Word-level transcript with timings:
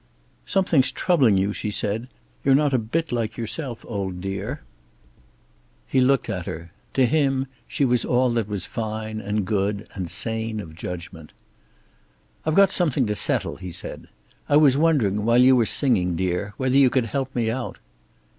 "Something's 0.47 0.89
troubling 0.91 1.37
you," 1.37 1.53
she 1.53 1.69
said. 1.69 2.07
"You're 2.43 2.55
not 2.55 2.73
a 2.73 2.79
bit 2.79 3.11
like 3.11 3.37
yourself, 3.37 3.85
old 3.87 4.19
dear." 4.19 4.61
He 5.85 6.01
looked 6.01 6.27
at 6.27 6.47
her. 6.47 6.71
To 6.95 7.05
him 7.05 7.45
she 7.67 7.85
was 7.85 8.03
all 8.03 8.31
that 8.31 8.47
was 8.47 8.65
fine 8.65 9.21
and 9.21 9.45
good 9.45 9.87
and 9.93 10.09
sane 10.09 10.59
of 10.59 10.73
judgment. 10.73 11.33
"I've 12.47 12.55
got 12.55 12.71
something 12.71 13.05
to 13.05 13.15
settle," 13.15 13.57
he 13.57 13.69
said. 13.71 14.07
"I 14.49 14.57
was 14.57 14.75
wondering 14.75 15.23
while 15.23 15.37
you 15.37 15.55
were 15.55 15.67
singing, 15.67 16.15
dear, 16.15 16.55
whether 16.57 16.77
you 16.77 16.89
could 16.89 17.05
help 17.05 17.35
me 17.35 17.51
out." 17.51 17.77